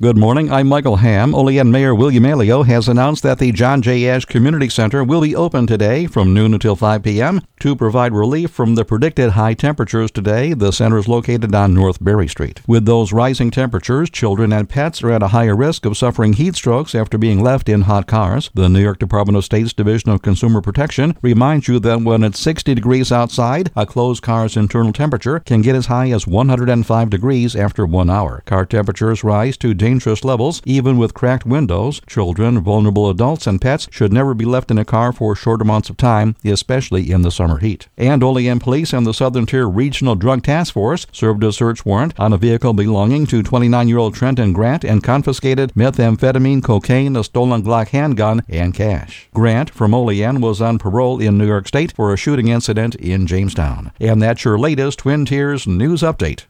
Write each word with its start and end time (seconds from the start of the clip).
Good 0.00 0.16
morning. 0.16 0.48
I'm 0.52 0.68
Michael 0.68 0.98
Ham. 0.98 1.34
Olean 1.34 1.72
Mayor 1.72 1.92
William 1.92 2.22
Aiello 2.22 2.64
has 2.64 2.86
announced 2.86 3.24
that 3.24 3.40
the 3.40 3.50
John 3.50 3.82
J. 3.82 4.08
Ash 4.08 4.24
Community 4.24 4.68
Center 4.68 5.02
will 5.02 5.20
be 5.20 5.34
open 5.34 5.66
today 5.66 6.06
from 6.06 6.32
noon 6.32 6.54
until 6.54 6.76
5 6.76 7.02
p.m. 7.02 7.40
to 7.58 7.74
provide 7.74 8.12
relief 8.12 8.52
from 8.52 8.76
the 8.76 8.84
predicted 8.84 9.30
high 9.30 9.54
temperatures 9.54 10.12
today. 10.12 10.52
The 10.52 10.70
center 10.70 10.98
is 10.98 11.08
located 11.08 11.52
on 11.52 11.74
North 11.74 11.98
Barry 12.00 12.28
Street. 12.28 12.60
With 12.68 12.86
those 12.86 13.12
rising 13.12 13.50
temperatures, 13.50 14.08
children 14.08 14.52
and 14.52 14.68
pets 14.68 15.02
are 15.02 15.10
at 15.10 15.24
a 15.24 15.34
higher 15.34 15.56
risk 15.56 15.84
of 15.84 15.96
suffering 15.96 16.34
heat 16.34 16.54
strokes 16.54 16.94
after 16.94 17.18
being 17.18 17.42
left 17.42 17.68
in 17.68 17.80
hot 17.80 18.06
cars. 18.06 18.52
The 18.54 18.68
New 18.68 18.80
York 18.80 19.00
Department 19.00 19.36
of 19.36 19.44
State's 19.44 19.72
Division 19.72 20.10
of 20.10 20.22
Consumer 20.22 20.60
Protection 20.60 21.18
reminds 21.22 21.66
you 21.66 21.80
that 21.80 22.02
when 22.02 22.22
it's 22.22 22.38
60 22.38 22.72
degrees 22.72 23.10
outside, 23.10 23.72
a 23.74 23.84
closed 23.84 24.22
car's 24.22 24.56
internal 24.56 24.92
temperature 24.92 25.40
can 25.40 25.60
get 25.60 25.74
as 25.74 25.86
high 25.86 26.12
as 26.12 26.24
105 26.24 27.10
degrees 27.10 27.56
after 27.56 27.84
one 27.84 28.08
hour. 28.08 28.44
Car 28.46 28.64
temperatures 28.64 29.24
rise 29.24 29.56
to 29.56 29.74
dangerous 29.88 30.22
levels, 30.22 30.60
even 30.66 30.98
with 30.98 31.14
cracked 31.14 31.46
windows. 31.46 32.02
Children, 32.06 32.60
vulnerable 32.60 33.08
adults, 33.08 33.46
and 33.46 33.58
pets 33.58 33.88
should 33.90 34.12
never 34.12 34.34
be 34.34 34.44
left 34.44 34.70
in 34.70 34.76
a 34.76 34.84
car 34.84 35.14
for 35.14 35.34
short 35.34 35.62
amounts 35.62 35.88
of 35.88 35.96
time, 35.96 36.36
especially 36.44 37.10
in 37.10 37.22
the 37.22 37.30
summer 37.30 37.58
heat. 37.58 37.88
And 37.96 38.22
Olean 38.22 38.58
Police 38.58 38.92
and 38.92 39.06
the 39.06 39.14
Southern 39.14 39.46
Tier 39.46 39.66
Regional 39.66 40.14
Drug 40.14 40.42
Task 40.42 40.74
Force 40.74 41.06
served 41.10 41.42
a 41.42 41.52
search 41.52 41.86
warrant 41.86 42.12
on 42.20 42.34
a 42.34 42.36
vehicle 42.36 42.74
belonging 42.74 43.26
to 43.28 43.42
29-year-old 43.42 44.14
Trenton 44.14 44.52
Grant 44.52 44.84
and 44.84 45.02
confiscated 45.02 45.72
methamphetamine, 45.72 46.62
cocaine, 46.62 47.16
a 47.16 47.24
stolen 47.24 47.62
Glock 47.62 47.88
handgun, 47.88 48.42
and 48.46 48.74
cash. 48.74 49.30
Grant 49.32 49.70
from 49.70 49.94
Olean 49.94 50.42
was 50.42 50.60
on 50.60 50.78
parole 50.78 51.18
in 51.18 51.38
New 51.38 51.46
York 51.46 51.66
State 51.66 51.92
for 51.92 52.12
a 52.12 52.18
shooting 52.18 52.48
incident 52.48 52.94
in 52.96 53.26
Jamestown. 53.26 53.92
And 53.98 54.20
that's 54.20 54.44
your 54.44 54.58
latest 54.58 54.98
Twin 54.98 55.24
Tiers 55.24 55.66
news 55.66 56.02
update. 56.02 56.44